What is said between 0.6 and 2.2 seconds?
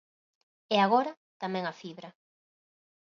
E agora, tamén a fibra.